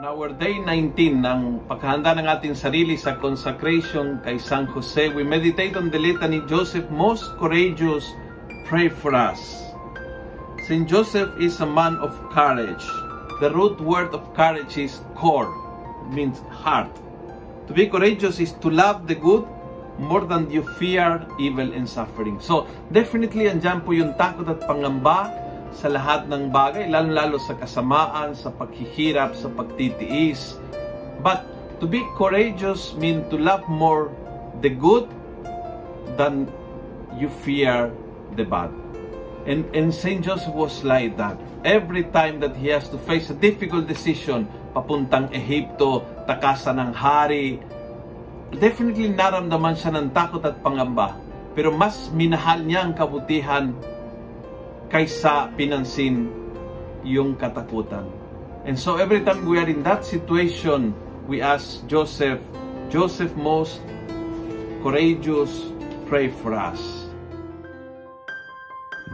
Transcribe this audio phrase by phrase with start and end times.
[0.00, 5.20] On our day 19 ng paghahanda ng ating sarili sa consecration kay San Jose, we
[5.20, 8.08] meditate on the litany Joseph, most courageous,
[8.64, 9.60] pray for us.
[10.64, 12.80] Saint Joseph is a man of courage.
[13.44, 15.52] The root word of courage is core,
[16.08, 16.88] means heart.
[17.68, 19.44] To be courageous is to love the good
[20.00, 22.40] more than you fear evil and suffering.
[22.40, 28.34] So, definitely andyan po yung takot at pangamba sa lahat ng bagay, lalo-lalo sa kasamaan,
[28.34, 30.58] sa paghihirap, sa pagtitiis.
[31.22, 31.46] But
[31.78, 34.12] to be courageous mean to love more
[34.60, 35.08] the good
[36.18, 36.50] than
[37.16, 37.88] you fear
[38.36, 38.70] the bad.
[39.48, 40.20] And, and St.
[40.20, 41.40] Joseph was like that.
[41.64, 47.60] Every time that he has to face a difficult decision, papuntang Ehipto, takasan ng hari,
[48.52, 51.16] definitely naramdaman siya ng takot at pangamba.
[51.56, 53.72] Pero mas minahal niya ang kabutihan
[54.90, 56.28] kaysa pinansin
[57.06, 58.04] yung katakutan.
[58.66, 60.92] And so every time we are in that situation,
[61.24, 62.42] we ask Joseph,
[62.92, 63.80] Joseph most
[64.82, 65.72] courageous,
[66.10, 67.06] pray for us.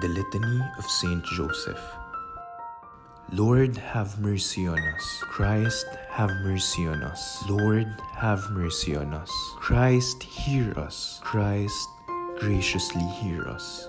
[0.00, 1.80] The Litany of Saint Joseph.
[3.32, 5.06] Lord, have mercy on us.
[5.22, 7.42] Christ, have mercy on us.
[7.48, 9.32] Lord, have mercy on us.
[9.56, 11.20] Christ, hear us.
[11.24, 11.88] Christ,
[12.38, 13.88] graciously hear us.